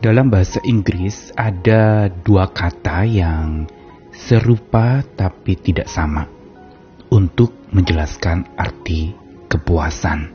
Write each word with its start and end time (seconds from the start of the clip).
Dalam 0.00 0.32
bahasa 0.32 0.64
Inggris 0.64 1.28
ada 1.36 2.08
dua 2.08 2.48
kata 2.48 3.04
yang 3.04 3.68
serupa 4.16 5.04
tapi 5.04 5.60
tidak 5.60 5.92
sama 5.92 6.24
untuk 7.12 7.52
menjelaskan 7.68 8.48
arti 8.56 9.12
kepuasan. 9.52 10.32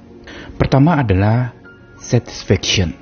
Pertama 0.62 1.02
adalah 1.02 1.50
satisfaction. 1.98 2.94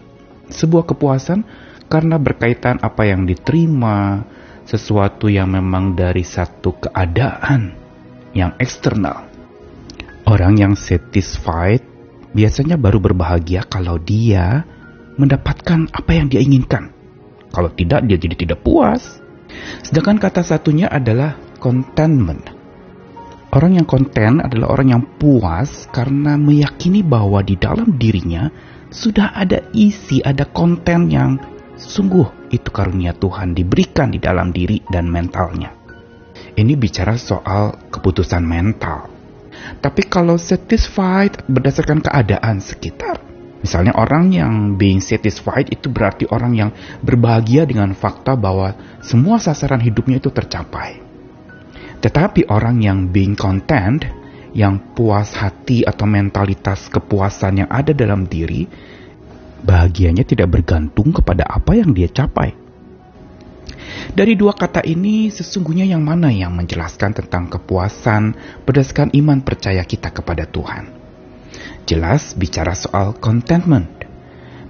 Sebuah 0.48 0.88
kepuasan 0.88 1.44
karena 1.92 2.16
berkaitan 2.16 2.80
apa 2.80 3.12
yang 3.12 3.28
diterima, 3.28 4.24
sesuatu 4.64 5.28
yang 5.28 5.52
memang 5.52 6.00
dari 6.00 6.24
satu 6.24 6.80
keadaan 6.80 7.76
yang 8.32 8.56
eksternal. 8.56 9.28
Orang 10.24 10.56
yang 10.56 10.80
satisfied 10.80 11.84
biasanya 12.32 12.80
baru 12.80 13.04
berbahagia 13.04 13.68
kalau 13.68 14.00
dia 14.00 14.64
mendapatkan 15.18 15.90
apa 15.94 16.12
yang 16.14 16.28
dia 16.30 16.42
inginkan. 16.42 16.94
Kalau 17.54 17.70
tidak, 17.70 18.06
dia 18.10 18.18
jadi 18.18 18.34
tidak 18.34 18.60
puas. 18.66 19.22
Sedangkan 19.86 20.18
kata 20.18 20.42
satunya 20.42 20.90
adalah 20.90 21.38
contentment. 21.62 22.50
Orang 23.54 23.78
yang 23.78 23.86
konten 23.86 24.42
adalah 24.42 24.74
orang 24.74 24.98
yang 24.98 25.04
puas 25.22 25.86
karena 25.94 26.34
meyakini 26.42 27.06
bahwa 27.06 27.46
di 27.46 27.54
dalam 27.54 28.02
dirinya 28.02 28.50
sudah 28.90 29.38
ada 29.38 29.62
isi, 29.78 30.26
ada 30.26 30.50
konten 30.50 31.14
yang 31.14 31.38
sungguh 31.78 32.50
itu 32.50 32.70
karunia 32.74 33.14
Tuhan 33.14 33.54
diberikan 33.54 34.10
di 34.10 34.18
dalam 34.18 34.50
diri 34.50 34.82
dan 34.90 35.06
mentalnya. 35.06 35.70
Ini 36.54 36.74
bicara 36.78 37.18
soal 37.18 37.90
keputusan 37.94 38.42
mental. 38.42 39.10
Tapi 39.82 40.02
kalau 40.06 40.38
satisfied 40.38 41.46
berdasarkan 41.46 42.02
keadaan 42.02 42.58
sekitar, 42.58 43.22
Misalnya 43.64 43.96
orang 43.96 44.36
yang 44.36 44.76
being 44.76 45.00
satisfied 45.00 45.72
itu 45.72 45.88
berarti 45.88 46.28
orang 46.28 46.52
yang 46.52 46.70
berbahagia 47.00 47.64
dengan 47.64 47.96
fakta 47.96 48.36
bahwa 48.36 48.76
semua 49.00 49.40
sasaran 49.40 49.80
hidupnya 49.80 50.20
itu 50.20 50.28
tercapai. 50.36 51.00
Tetapi 52.04 52.52
orang 52.52 52.84
yang 52.84 53.08
being 53.08 53.40
content, 53.40 54.04
yang 54.52 54.92
puas 54.92 55.32
hati 55.40 55.88
atau 55.88 56.04
mentalitas 56.04 56.92
kepuasan 56.92 57.64
yang 57.64 57.70
ada 57.72 57.96
dalam 57.96 58.28
diri, 58.28 58.68
bahagianya 59.64 60.28
tidak 60.28 60.60
bergantung 60.60 61.16
kepada 61.16 61.48
apa 61.48 61.80
yang 61.80 61.96
dia 61.96 62.12
capai. 62.12 62.52
Dari 64.12 64.36
dua 64.36 64.52
kata 64.52 64.84
ini, 64.84 65.32
sesungguhnya 65.32 65.88
yang 65.88 66.04
mana 66.04 66.28
yang 66.28 66.52
menjelaskan 66.52 67.16
tentang 67.16 67.48
kepuasan 67.48 68.36
berdasarkan 68.68 69.16
iman 69.16 69.40
percaya 69.40 69.88
kita 69.88 70.12
kepada 70.12 70.44
Tuhan? 70.44 71.03
Jelas 71.84 72.32
bicara 72.40 72.72
soal 72.72 73.12
contentment, 73.20 73.92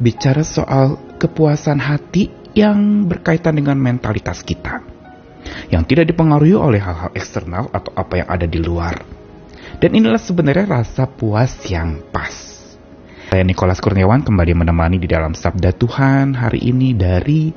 bicara 0.01 0.41
soal 0.41 0.97
kepuasan 1.21 1.77
hati 1.77 2.33
yang 2.57 3.05
berkaitan 3.05 3.53
dengan 3.53 3.77
mentalitas 3.77 4.41
kita, 4.41 4.81
yang 5.69 5.85
tidak 5.85 6.09
dipengaruhi 6.09 6.57
oleh 6.57 6.81
hal-hal 6.81 7.13
eksternal 7.13 7.69
atau 7.69 7.93
apa 7.93 8.25
yang 8.25 8.29
ada 8.33 8.49
di 8.49 8.57
luar. 8.57 8.97
Dan 9.77 9.93
inilah 9.93 10.17
sebenarnya 10.17 10.65
rasa 10.65 11.05
puas 11.05 11.53
yang 11.69 12.01
pas. 12.09 12.33
Saya 13.29 13.45
Nikolas 13.45 13.81
Kurniawan 13.81 14.21
kembali 14.21 14.53
menemani 14.53 14.97
di 15.01 15.09
dalam 15.09 15.33
Sabda 15.33 15.73
Tuhan 15.73 16.37
hari 16.37 16.65
ini 16.69 16.93
dari 16.97 17.49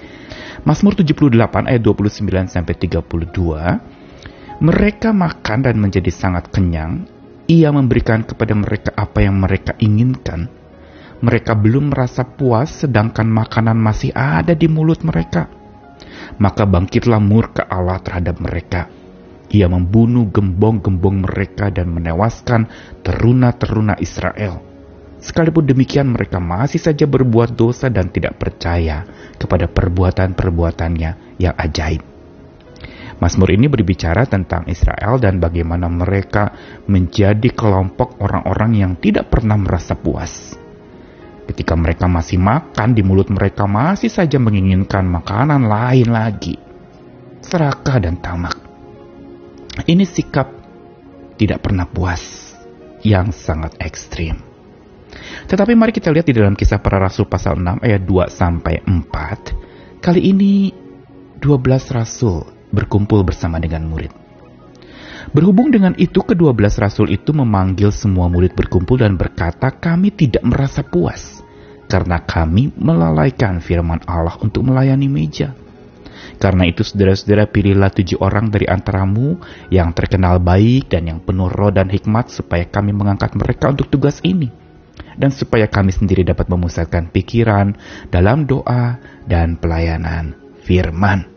Mazmur 0.65 0.97
78 0.97 1.69
ayat 1.69 1.81
29 1.85 2.49
sampai 2.49 2.75
32. 2.77 4.57
Mereka 4.57 5.13
makan 5.13 5.59
dan 5.69 5.77
menjadi 5.77 6.09
sangat 6.09 6.49
kenyang, 6.49 7.05
ia 7.47 7.71
memberikan 7.71 8.27
kepada 8.27 8.59
mereka 8.59 8.91
apa 8.99 9.23
yang 9.23 9.39
mereka 9.39 9.79
inginkan. 9.79 10.51
Mereka 11.23 11.57
belum 11.57 11.95
merasa 11.95 12.27
puas, 12.27 12.85
sedangkan 12.85 13.31
makanan 13.31 13.79
masih 13.79 14.13
ada 14.13 14.53
di 14.53 14.67
mulut 14.69 15.01
mereka. 15.07 15.49
Maka 16.43 16.69
bangkitlah 16.69 17.23
murka 17.23 17.65
Allah 17.65 18.03
terhadap 18.03 18.43
mereka. 18.43 18.91
Ia 19.47 19.71
membunuh 19.71 20.27
gembong-gembong 20.29 21.23
mereka 21.23 21.71
dan 21.71 21.95
menewaskan 21.95 22.67
teruna-teruna 23.07 23.95
Israel. 24.03 24.61
Sekalipun 25.23 25.65
demikian 25.65 26.13
mereka 26.13 26.43
masih 26.43 26.83
saja 26.83 27.09
berbuat 27.09 27.57
dosa 27.57 27.89
dan 27.89 28.13
tidak 28.13 28.37
percaya 28.37 29.07
kepada 29.39 29.71
perbuatan-perbuatannya 29.71 31.41
yang 31.41 31.55
ajaib. 31.57 32.16
Mazmur 33.17 33.49
ini 33.49 33.73
berbicara 33.73 34.29
tentang 34.29 34.69
Israel 34.69 35.17
dan 35.17 35.41
bagaimana 35.41 35.89
mereka 35.89 36.53
menjadi 36.85 37.49
kelompok 37.49 38.21
orang-orang 38.21 38.77
yang 38.77 38.93
tidak 39.01 39.33
pernah 39.33 39.57
merasa 39.57 39.97
puas. 39.97 40.53
Ketika 41.49 41.73
mereka 41.79 42.05
masih 42.11 42.37
makan, 42.37 42.93
di 42.93 43.01
mulut 43.01 43.33
mereka 43.33 43.65
masih 43.65 44.13
saja 44.13 44.37
menginginkan 44.37 45.07
makanan 45.09 45.65
lain 45.65 46.13
lagi. 46.13 46.61
Serakah 47.41 48.03
dan 48.03 48.21
tamak. 48.21 48.59
Ini 49.87 50.05
sikap 50.05 50.51
tidak 51.41 51.65
pernah 51.65 51.89
puas 51.89 52.53
yang 53.01 53.33
sangat 53.33 53.79
ekstrim. 53.81 54.43
Tetapi 55.47 55.73
mari 55.79 55.95
kita 55.95 56.11
lihat 56.11 56.27
di 56.27 56.35
dalam 56.35 56.59
kisah 56.59 56.83
para 56.83 56.99
rasul 56.99 57.31
pasal 57.31 57.57
6 57.57 57.81
ayat 57.81 58.03
2 58.03 58.29
sampai 58.29 58.83
4. 58.85 60.03
Kali 60.03 60.21
ini 60.21 60.75
12 61.39 61.97
rasul 61.97 62.56
berkumpul 62.71 63.23
bersama 63.27 63.63
dengan 63.63 63.87
murid. 63.87 64.27
Berhubung 65.35 65.75
dengan 65.75 65.93
itu, 65.99 66.23
kedua 66.23 66.55
belas 66.55 66.79
rasul 66.79 67.11
itu 67.11 67.35
memanggil 67.35 67.91
semua 67.91 68.31
murid 68.31 68.55
berkumpul 68.55 69.03
dan 69.03 69.19
berkata, 69.19 69.75
"Kami 69.75 70.15
tidak 70.15 70.47
merasa 70.47 70.87
puas 70.87 71.43
karena 71.91 72.23
kami 72.23 72.71
melalaikan 72.79 73.59
firman 73.59 74.03
Allah 74.07 74.39
untuk 74.39 74.63
melayani 74.63 75.11
meja." 75.11 75.53
Karena 76.37 76.69
itu, 76.69 76.85
saudara-saudara, 76.85 77.49
pilihlah 77.49 77.89
tujuh 77.97 78.21
orang 78.21 78.53
dari 78.53 78.69
antaramu 78.69 79.41
yang 79.73 79.97
terkenal 79.97 80.37
baik 80.37 80.93
dan 80.93 81.09
yang 81.09 81.19
penuh 81.25 81.49
roh 81.49 81.73
dan 81.73 81.89
hikmat, 81.89 82.29
supaya 82.29 82.69
kami 82.69 82.93
mengangkat 82.93 83.33
mereka 83.33 83.73
untuk 83.73 83.89
tugas 83.89 84.21
ini, 84.21 84.53
dan 85.17 85.33
supaya 85.33 85.65
kami 85.65 85.97
sendiri 85.97 86.29
dapat 86.29 86.49
memusatkan 86.53 87.09
pikiran 87.09 87.73
dalam 88.13 88.45
doa 88.45 89.01
dan 89.25 89.57
pelayanan 89.57 90.37
firman. 90.61 91.36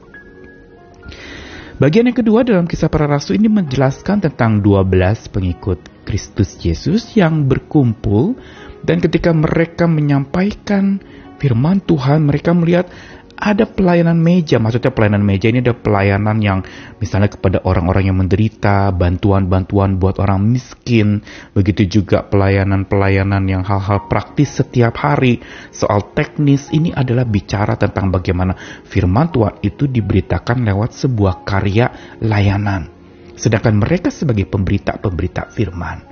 Bagian 1.80 2.12
yang 2.12 2.18
kedua 2.20 2.44
dalam 2.44 2.68
kisah 2.68 2.92
para 2.92 3.08
rasul 3.08 3.40
ini 3.40 3.48
menjelaskan 3.48 4.20
tentang 4.20 4.60
12 4.60 5.32
pengikut 5.32 5.80
Kristus 6.04 6.60
Yesus 6.60 7.16
yang 7.16 7.48
berkumpul. 7.48 8.36
Dan 8.84 9.00
ketika 9.00 9.32
mereka 9.32 9.88
menyampaikan 9.88 11.00
firman 11.40 11.80
Tuhan 11.80 12.28
mereka 12.28 12.52
melihat 12.52 12.92
ada 13.40 13.64
pelayanan 13.64 14.20
meja, 14.20 14.60
maksudnya 14.60 14.92
pelayanan 14.92 15.24
meja 15.24 15.48
ini 15.48 15.64
ada 15.64 15.72
pelayanan 15.72 16.44
yang 16.44 16.60
misalnya 17.00 17.32
kepada 17.32 17.64
orang-orang 17.64 18.12
yang 18.12 18.20
menderita, 18.20 18.92
bantuan-bantuan 18.92 19.96
buat 19.96 20.20
orang 20.20 20.44
miskin, 20.44 21.24
begitu 21.56 21.88
juga 21.88 22.28
pelayanan-pelayanan 22.28 23.48
yang 23.48 23.64
hal-hal 23.64 24.12
praktis 24.12 24.60
setiap 24.60 25.00
hari, 25.00 25.40
soal 25.72 26.12
teknis 26.12 26.68
ini 26.76 26.92
adalah 26.92 27.24
bicara 27.24 27.80
tentang 27.80 28.12
bagaimana 28.12 28.60
firman 28.84 29.32
Tuhan 29.32 29.64
itu 29.64 29.88
diberitakan 29.88 30.68
lewat 30.68 31.00
sebuah 31.00 31.48
karya 31.48 32.20
layanan. 32.20 32.92
Sedangkan 33.40 33.80
mereka 33.80 34.12
sebagai 34.12 34.52
pemberita-pemberita 34.52 35.48
firman. 35.56 36.04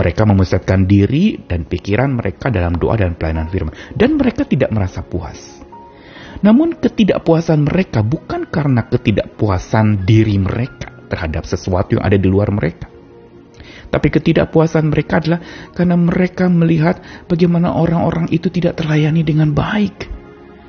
Mereka 0.00 0.24
memusatkan 0.24 0.88
diri 0.88 1.36
dan 1.44 1.68
pikiran 1.68 2.16
mereka 2.16 2.48
dalam 2.48 2.72
doa 2.80 2.96
dan 2.96 3.20
pelayanan 3.20 3.52
firman. 3.52 3.74
Dan 3.92 4.16
mereka 4.16 4.48
tidak 4.48 4.72
merasa 4.72 5.04
puas 5.04 5.67
namun 6.44 6.78
ketidakpuasan 6.78 7.66
mereka 7.66 8.06
bukan 8.06 8.46
karena 8.46 8.86
ketidakpuasan 8.86 10.06
diri 10.06 10.38
mereka 10.38 10.94
terhadap 11.10 11.48
sesuatu 11.48 11.98
yang 11.98 12.04
ada 12.04 12.18
di 12.20 12.28
luar 12.28 12.52
mereka. 12.52 12.86
Tapi 13.88 14.08
ketidakpuasan 14.12 14.92
mereka 14.92 15.18
adalah 15.24 15.40
karena 15.72 15.96
mereka 15.96 16.44
melihat 16.52 17.00
bagaimana 17.24 17.72
orang-orang 17.72 18.28
itu 18.28 18.52
tidak 18.52 18.76
terlayani 18.76 19.24
dengan 19.24 19.56
baik. 19.56 20.18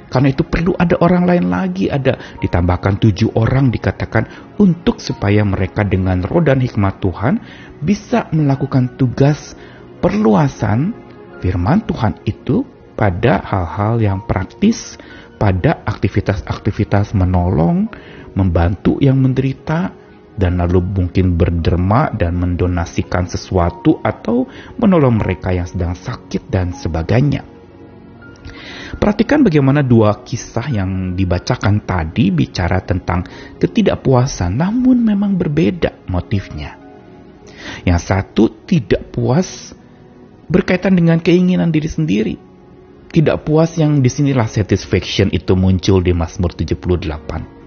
Karena 0.09 0.33
itu 0.33 0.41
perlu 0.41 0.73
ada 0.73 0.97
orang 1.05 1.29
lain 1.29 1.53
lagi, 1.53 1.85
ada 1.85 2.17
ditambahkan 2.41 2.97
tujuh 2.97 3.37
orang 3.37 3.69
dikatakan 3.69 4.55
untuk 4.57 4.97
supaya 4.97 5.45
mereka 5.45 5.85
dengan 5.85 6.25
roh 6.25 6.41
dan 6.41 6.57
hikmat 6.63 6.97
Tuhan 6.97 7.37
bisa 7.77 8.25
melakukan 8.33 8.97
tugas 8.97 9.53
perluasan 10.01 10.97
firman 11.45 11.85
Tuhan 11.85 12.25
itu 12.25 12.65
pada 12.97 13.39
hal-hal 13.45 14.01
yang 14.01 14.19
praktis, 14.25 14.97
pada 15.39 15.81
aktivitas-aktivitas 15.87 17.15
menolong, 17.15 17.87
membantu 18.35 18.99
yang 18.99 19.17
menderita, 19.23 19.95
dan 20.39 20.59
lalu 20.59 20.79
mungkin 20.83 21.35
berderma 21.35 22.11
dan 22.15 22.39
mendonasikan 22.39 23.27
sesuatu 23.27 23.99
atau 23.99 24.47
menolong 24.79 25.19
mereka 25.19 25.51
yang 25.51 25.67
sedang 25.67 25.95
sakit 25.95 26.47
dan 26.47 26.71
sebagainya. 26.71 27.43
Perhatikan 28.89 29.45
bagaimana 29.45 29.85
dua 29.85 30.25
kisah 30.25 30.65
yang 30.71 31.13
dibacakan 31.13 31.83
tadi 31.85 32.33
bicara 32.33 32.81
tentang 32.81 33.27
ketidakpuasan, 33.59 34.55
namun 34.55 35.03
memang 35.03 35.35
berbeda 35.37 36.09
motifnya. 36.09 36.79
Yang 37.85 37.99
satu 38.09 38.43
tidak 38.65 39.11
puas 39.13 39.75
berkaitan 40.49 40.97
dengan 40.97 41.21
keinginan 41.21 41.69
diri 41.69 41.85
sendiri, 41.85 42.35
tidak 43.09 43.41
puas 43.45 43.73
yang 43.77 44.05
di 44.05 44.09
sinilah 44.09 44.45
satisfaction 44.45 45.33
itu 45.33 45.57
muncul 45.57 46.01
di 46.01 46.13
Mazmur 46.13 46.53
78 46.53 47.59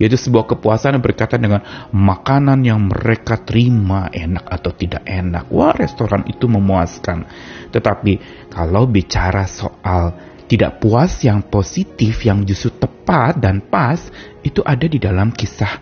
yaitu 0.00 0.16
sebuah 0.16 0.48
kepuasan 0.48 0.96
yang 0.96 1.04
berkaitan 1.04 1.44
dengan 1.44 1.60
makanan 1.92 2.64
yang 2.64 2.88
mereka 2.88 3.36
terima 3.36 4.08
enak 4.08 4.48
atau 4.48 4.72
tidak 4.72 5.04
enak. 5.04 5.52
Wah, 5.52 5.76
restoran 5.76 6.24
itu 6.24 6.48
memuaskan. 6.48 7.28
Tetapi 7.68 8.12
kalau 8.48 8.88
bicara 8.88 9.44
soal 9.44 10.16
tidak 10.48 10.80
puas 10.80 11.20
yang 11.20 11.44
positif 11.44 12.24
yang 12.24 12.48
justru 12.48 12.72
tepat 12.80 13.36
dan 13.38 13.60
pas 13.60 14.00
itu 14.40 14.64
ada 14.64 14.88
di 14.88 14.96
dalam 14.96 15.30
kisah 15.36 15.78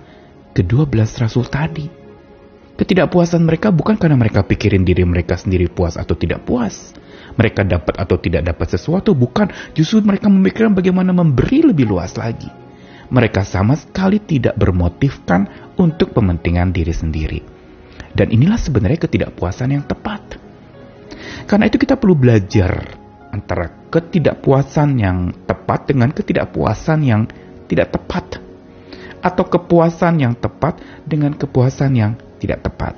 kedua 0.50 0.82
belas 0.82 1.14
rasul 1.22 1.46
tadi. 1.46 1.86
Ketidakpuasan 2.78 3.42
mereka 3.42 3.70
bukan 3.70 3.98
karena 3.98 4.18
mereka 4.18 4.42
pikirin 4.42 4.82
diri 4.82 5.02
mereka 5.06 5.38
sendiri 5.38 5.70
puas 5.70 5.94
atau 5.94 6.14
tidak 6.18 6.42
puas. 6.42 6.94
Mereka 7.38 7.62
dapat 7.64 7.94
atau 7.94 8.18
tidak 8.18 8.50
dapat 8.50 8.66
sesuatu, 8.74 9.14
bukan. 9.14 9.48
Justru 9.72 10.02
mereka 10.02 10.26
memikirkan 10.26 10.74
bagaimana 10.74 11.14
memberi 11.14 11.62
lebih 11.62 11.86
luas 11.86 12.18
lagi 12.18 12.50
mereka 13.08 13.40
sama 13.44 13.72
sekali 13.72 14.20
tidak 14.20 14.56
bermotifkan 14.56 15.72
untuk 15.80 16.12
kepentingan 16.12 16.72
diri 16.72 16.92
sendiri. 16.92 17.40
Dan 18.12 18.28
inilah 18.32 18.60
sebenarnya 18.60 19.08
ketidakpuasan 19.08 19.72
yang 19.72 19.84
tepat. 19.88 20.36
Karena 21.48 21.64
itu 21.68 21.80
kita 21.80 21.96
perlu 21.96 22.16
belajar 22.16 22.96
antara 23.32 23.88
ketidakpuasan 23.88 25.00
yang 25.00 25.32
tepat 25.48 25.88
dengan 25.88 26.12
ketidakpuasan 26.12 27.00
yang 27.04 27.24
tidak 27.68 27.96
tepat. 27.96 28.40
Atau 29.24 29.48
kepuasan 29.48 30.20
yang 30.20 30.36
tepat 30.36 30.78
dengan 31.08 31.32
kepuasan 31.32 31.92
yang 31.96 32.12
tidak 32.38 32.64
tepat. 32.64 32.94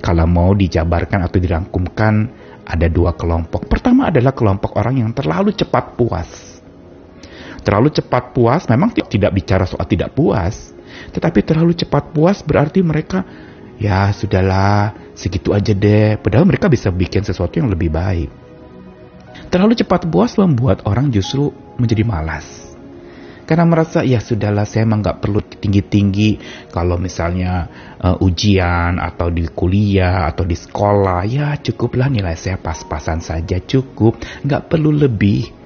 Kalau 0.00 0.24
mau 0.24 0.54
dijabarkan 0.56 1.26
atau 1.26 1.38
dirangkumkan, 1.42 2.14
ada 2.64 2.88
dua 2.88 3.12
kelompok. 3.14 3.68
Pertama 3.68 4.08
adalah 4.08 4.32
kelompok 4.32 4.76
orang 4.80 5.04
yang 5.04 5.10
terlalu 5.12 5.52
cepat 5.52 5.94
puas 5.94 6.54
Terlalu 7.64 7.96
cepat 7.96 8.36
puas 8.36 8.68
memang 8.68 8.92
tidak 8.92 9.32
bicara 9.32 9.64
soal 9.64 9.88
tidak 9.88 10.12
puas, 10.12 10.76
tetapi 11.16 11.40
terlalu 11.40 11.72
cepat 11.72 12.12
puas 12.12 12.44
berarti 12.44 12.84
mereka 12.84 13.24
ya 13.80 14.12
sudahlah 14.12 14.92
segitu 15.16 15.56
aja 15.56 15.72
deh, 15.72 16.20
padahal 16.20 16.44
mereka 16.44 16.68
bisa 16.68 16.92
bikin 16.92 17.24
sesuatu 17.24 17.56
yang 17.56 17.72
lebih 17.72 17.88
baik. 17.88 18.28
Terlalu 19.48 19.80
cepat 19.80 20.04
puas 20.12 20.36
membuat 20.36 20.84
orang 20.84 21.08
justru 21.08 21.56
menjadi 21.80 22.04
malas. 22.04 22.63
Karena 23.44 23.68
merasa 23.68 24.00
ya 24.00 24.24
sudahlah 24.24 24.64
saya 24.64 24.88
emang 24.88 25.04
nggak 25.04 25.20
perlu 25.20 25.40
tinggi-tinggi 25.44 26.40
kalau 26.72 26.96
misalnya 26.96 27.68
uh, 28.00 28.16
ujian 28.24 28.96
atau 28.96 29.28
di 29.28 29.44
kuliah 29.52 30.24
atau 30.32 30.48
di 30.48 30.56
sekolah 30.56 31.20
ya 31.28 31.52
cukuplah 31.60 32.08
nilai 32.08 32.34
saya 32.40 32.56
pas-pasan 32.56 33.20
saja 33.20 33.60
cukup 33.60 34.16
nggak 34.48 34.72
perlu 34.72 34.96
lebih 34.96 35.64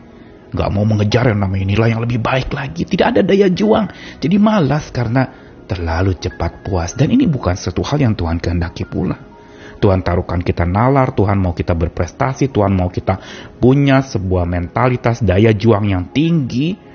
Gak 0.49 0.71
mau 0.73 0.85
mengejar 0.89 1.29
yang 1.29 1.45
namanya 1.45 1.67
nilai 1.69 1.93
yang 1.93 2.01
lebih 2.01 2.25
baik 2.25 2.49
lagi. 2.57 2.89
Tidak 2.89 3.05
ada 3.05 3.21
daya 3.21 3.53
juang. 3.53 4.17
Jadi 4.17 4.37
malas 4.41 4.89
karena 4.89 5.29
terlalu 5.69 6.17
cepat 6.17 6.65
puas. 6.65 6.97
Dan 6.97 7.13
ini 7.13 7.29
bukan 7.29 7.53
satu 7.53 7.85
hal 7.85 8.01
yang 8.01 8.17
Tuhan 8.17 8.41
kehendaki 8.41 8.89
pula. 8.89 9.29
Tuhan 9.79 10.03
taruhkan 10.03 10.43
kita 10.43 10.67
nalar, 10.67 11.15
Tuhan 11.15 11.39
mau 11.39 11.55
kita 11.55 11.77
berprestasi, 11.77 12.51
Tuhan 12.51 12.75
mau 12.75 12.91
kita 12.91 13.21
punya 13.63 14.03
sebuah 14.03 14.43
mentalitas 14.49 15.23
daya 15.23 15.55
juang 15.55 15.87
yang 15.87 16.11
tinggi 16.11 16.88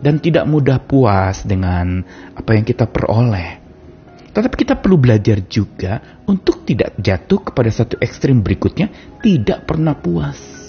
dan 0.00 0.18
tidak 0.18 0.48
mudah 0.48 0.80
puas 0.80 1.44
dengan 1.44 2.04
apa 2.34 2.50
yang 2.56 2.64
kita 2.64 2.88
peroleh. 2.88 3.60
Tetapi 4.30 4.54
kita 4.56 4.78
perlu 4.80 4.96
belajar 4.96 5.44
juga 5.46 6.22
untuk 6.24 6.64
tidak 6.64 6.96
jatuh 6.96 7.40
kepada 7.52 7.70
satu 7.72 8.00
ekstrim 8.00 8.40
berikutnya, 8.40 9.18
tidak 9.20 9.68
pernah 9.68 9.94
puas 9.98 10.60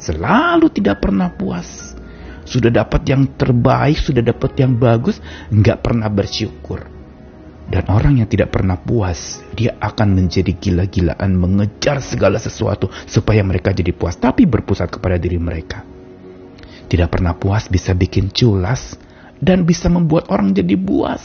selalu 0.00 0.72
tidak 0.72 1.04
pernah 1.04 1.28
puas. 1.30 1.92
Sudah 2.48 2.72
dapat 2.72 3.06
yang 3.06 3.36
terbaik, 3.36 4.00
sudah 4.00 4.24
dapat 4.24 4.56
yang 4.58 4.74
bagus, 4.74 5.20
nggak 5.52 5.84
pernah 5.84 6.08
bersyukur. 6.10 6.88
Dan 7.70 7.86
orang 7.86 8.18
yang 8.18 8.26
tidak 8.26 8.50
pernah 8.50 8.74
puas, 8.74 9.38
dia 9.54 9.78
akan 9.78 10.18
menjadi 10.18 10.50
gila-gilaan 10.58 11.30
mengejar 11.38 12.02
segala 12.02 12.42
sesuatu 12.42 12.90
supaya 13.06 13.46
mereka 13.46 13.70
jadi 13.70 13.94
puas, 13.94 14.18
tapi 14.18 14.50
berpusat 14.50 14.90
kepada 14.90 15.14
diri 15.22 15.38
mereka. 15.38 15.86
Tidak 16.90 17.06
pernah 17.06 17.38
puas 17.38 17.70
bisa 17.70 17.94
bikin 17.94 18.34
culas 18.34 18.98
dan 19.38 19.62
bisa 19.62 19.86
membuat 19.86 20.26
orang 20.26 20.50
jadi 20.50 20.74
buas. 20.74 21.22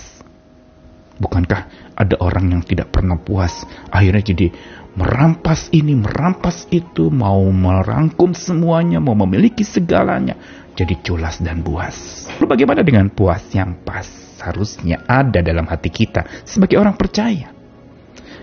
Bukankah 1.18 1.92
ada 1.98 2.16
orang 2.22 2.54
yang 2.54 2.62
tidak 2.62 2.92
pernah 2.92 3.18
puas, 3.18 3.66
akhirnya 3.90 4.36
jadi 4.36 4.52
merampas 4.94 5.72
ini, 5.72 5.96
merampas 5.96 6.68
itu, 6.70 7.08
mau 7.08 7.40
merangkum 7.50 8.36
semuanya, 8.36 9.02
mau 9.02 9.16
memiliki 9.16 9.64
segalanya. 9.64 10.36
Jadi 10.76 11.00
culas 11.00 11.40
dan 11.40 11.64
buas. 11.64 12.28
Lalu 12.36 12.46
bagaimana 12.52 12.84
dengan 12.84 13.08
puas 13.10 13.42
yang 13.56 13.80
pas? 13.82 14.08
Harusnya 14.44 15.02
ada 15.08 15.40
dalam 15.40 15.64
hati 15.66 15.88
kita 15.88 16.44
sebagai 16.44 16.78
orang 16.78 17.00
percaya. 17.00 17.50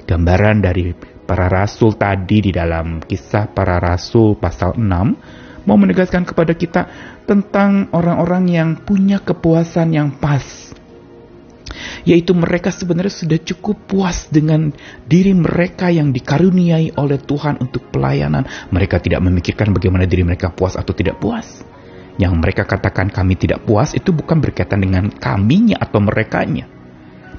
Gambaran 0.08 0.64
dari 0.64 0.90
para 1.22 1.46
rasul 1.46 1.94
tadi 1.94 2.48
di 2.48 2.50
dalam 2.50 2.98
kisah 3.04 3.52
para 3.52 3.76
rasul 3.76 4.40
pasal 4.40 4.80
6 4.80 5.51
mau 5.68 5.78
menegaskan 5.78 6.26
kepada 6.26 6.52
kita 6.54 6.88
tentang 7.24 7.90
orang-orang 7.94 8.44
yang 8.50 8.68
punya 8.78 9.22
kepuasan 9.22 9.94
yang 9.94 10.10
pas 10.18 10.72
yaitu 12.02 12.34
mereka 12.34 12.74
sebenarnya 12.74 13.14
sudah 13.14 13.38
cukup 13.40 13.86
puas 13.86 14.28
dengan 14.28 14.74
diri 15.06 15.32
mereka 15.32 15.88
yang 15.88 16.10
dikaruniai 16.10 16.98
oleh 16.98 17.18
Tuhan 17.22 17.62
untuk 17.62 17.88
pelayanan. 17.94 18.44
Mereka 18.74 19.00
tidak 19.00 19.22
memikirkan 19.22 19.70
bagaimana 19.70 20.04
diri 20.04 20.26
mereka 20.26 20.50
puas 20.50 20.74
atau 20.74 20.92
tidak 20.92 21.22
puas. 21.22 21.62
Yang 22.20 22.32
mereka 22.36 22.68
katakan 22.68 23.08
kami 23.08 23.40
tidak 23.40 23.64
puas 23.64 23.96
itu 23.96 24.12
bukan 24.12 24.42
berkaitan 24.42 24.84
dengan 24.84 25.08
kaminya 25.08 25.80
atau 25.80 26.02
merekanya. 26.02 26.81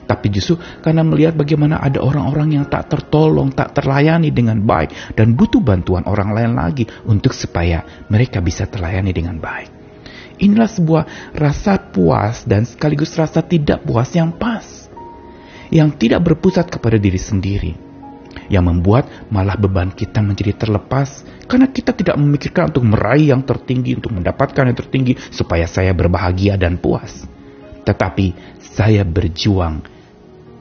Tapi 0.04 0.28
justru 0.30 0.60
karena 0.84 1.02
melihat 1.02 1.34
bagaimana 1.34 1.80
ada 1.80 2.04
orang-orang 2.04 2.60
yang 2.60 2.66
tak 2.68 2.92
tertolong, 2.92 3.56
tak 3.56 3.72
terlayani 3.72 4.30
dengan 4.36 4.60
baik, 4.60 5.16
dan 5.16 5.34
butuh 5.34 5.64
bantuan 5.64 6.04
orang 6.06 6.36
lain 6.36 6.52
lagi 6.60 6.84
untuk 7.08 7.32
supaya 7.32 8.06
mereka 8.12 8.44
bisa 8.44 8.68
terlayani 8.68 9.16
dengan 9.16 9.40
baik. 9.40 9.84
Inilah 10.44 10.68
sebuah 10.68 11.04
rasa 11.38 11.78
puas 11.80 12.44
dan 12.44 12.66
sekaligus 12.66 13.14
rasa 13.16 13.46
tidak 13.46 13.86
puas 13.86 14.12
yang 14.12 14.34
pas. 14.34 14.66
Yang 15.72 16.06
tidak 16.06 16.22
berpusat 16.26 16.68
kepada 16.70 17.00
diri 17.00 17.18
sendiri. 17.18 17.74
Yang 18.52 18.66
membuat 18.66 19.08
malah 19.32 19.56
beban 19.56 19.94
kita 19.94 20.20
menjadi 20.20 20.58
terlepas 20.58 21.24
karena 21.48 21.70
kita 21.70 21.94
tidak 21.94 22.18
memikirkan 22.18 22.74
untuk 22.74 22.86
meraih 22.86 23.32
yang 23.32 23.46
tertinggi, 23.46 23.98
untuk 23.98 24.14
mendapatkan 24.20 24.68
yang 24.68 24.78
tertinggi 24.78 25.14
supaya 25.32 25.70
saya 25.70 25.94
berbahagia 25.94 26.58
dan 26.58 26.82
puas. 26.82 27.33
Tetapi 27.84 28.58
saya 28.60 29.04
berjuang 29.04 29.94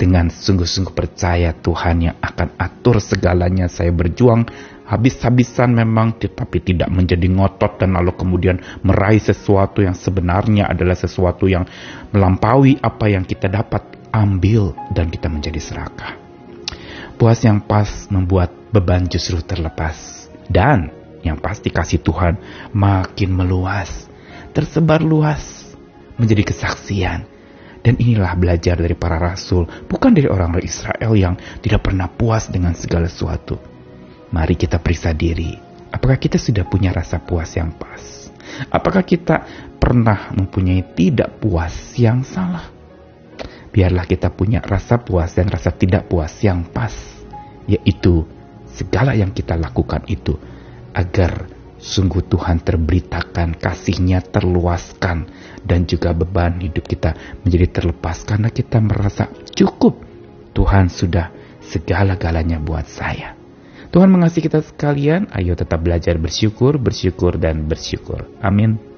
dengan 0.02 0.26
sungguh-sungguh 0.26 0.91
percaya 0.99 1.55
Tuhan 1.55 2.11
yang 2.11 2.17
akan 2.19 2.59
atur 2.59 2.99
segalanya. 2.99 3.71
Saya 3.71 3.95
berjuang 3.95 4.50
habis-habisan 4.83 5.73
memang 5.73 6.19
tetapi 6.19 6.59
tidak 6.59 6.91
menjadi 6.91 7.31
ngotot 7.31 7.79
dan 7.79 7.95
lalu 7.95 8.12
kemudian 8.19 8.59
meraih 8.83 9.23
sesuatu 9.23 9.79
yang 9.79 9.95
sebenarnya 9.95 10.67
adalah 10.67 10.99
sesuatu 10.99 11.47
yang 11.47 11.62
melampaui 12.11 12.83
apa 12.83 13.09
yang 13.14 13.23
kita 13.23 13.47
dapat 13.47 14.11
ambil 14.11 14.75
dan 14.91 15.07
kita 15.09 15.31
menjadi 15.31 15.62
serakah. 15.62 16.19
Puas 17.14 17.38
yang 17.47 17.62
pas 17.62 18.11
membuat 18.11 18.50
beban 18.75 19.07
justru 19.07 19.38
terlepas 19.38 20.26
dan 20.50 20.91
yang 21.23 21.38
pasti 21.38 21.71
kasih 21.71 22.02
Tuhan 22.02 22.35
makin 22.75 23.31
meluas, 23.31 24.11
tersebar 24.50 24.99
luas 24.99 25.72
menjadi 26.16 26.42
kesaksian. 26.49 27.21
Dan 27.83 27.99
inilah 27.99 28.38
belajar 28.38 28.78
dari 28.78 28.95
para 28.95 29.19
rasul, 29.19 29.66
bukan 29.90 30.14
dari 30.14 30.31
orang-orang 30.31 30.62
Israel 30.62 31.19
yang 31.19 31.35
tidak 31.59 31.83
pernah 31.83 32.07
puas 32.07 32.47
dengan 32.47 32.78
segala 32.78 33.11
sesuatu 33.11 33.73
Mari 34.33 34.57
kita 34.57 34.81
periksa 34.81 35.12
diri. 35.12 35.52
Apakah 35.92 36.16
kita 36.16 36.40
sudah 36.40 36.64
punya 36.64 36.88
rasa 36.88 37.21
puas 37.21 37.52
yang 37.52 37.76
pas? 37.76 38.33
Apakah 38.73 39.04
kita 39.04 39.45
pernah 39.76 40.33
mempunyai 40.33 40.97
tidak 40.97 41.37
puas 41.37 41.92
yang 42.00 42.25
salah? 42.25 42.73
Biarlah 43.69 44.09
kita 44.09 44.33
punya 44.33 44.64
rasa 44.64 45.04
puas 45.04 45.37
dan 45.37 45.52
rasa 45.52 45.69
tidak 45.76 46.09
puas 46.09 46.33
yang 46.40 46.64
pas, 46.64 46.97
yaitu 47.69 48.25
segala 48.73 49.12
yang 49.12 49.37
kita 49.37 49.52
lakukan 49.52 50.00
itu 50.09 50.33
agar 50.97 51.45
sungguh 51.83 52.23
Tuhan 52.31 52.62
terberitakan, 52.62 53.59
kasihnya 53.59 54.23
terluaskan, 54.23 55.27
dan 55.67 55.85
juga 55.85 56.15
beban 56.15 56.62
hidup 56.62 56.87
kita 56.87 57.43
menjadi 57.43 57.83
terlepas 57.83 58.23
karena 58.23 58.49
kita 58.55 58.79
merasa 58.79 59.27
cukup. 59.51 59.99
Tuhan 60.55 60.87
sudah 60.87 61.35
segala-galanya 61.59 62.62
buat 62.62 62.87
saya. 62.87 63.35
Tuhan 63.93 64.09
mengasihi 64.09 64.49
kita 64.49 64.65
sekalian, 64.65 65.29
ayo 65.37 65.53
tetap 65.53 65.85
belajar 65.85 66.17
bersyukur, 66.17 66.81
bersyukur, 66.81 67.37
dan 67.37 67.69
bersyukur. 67.69 68.25
Amin. 68.41 68.91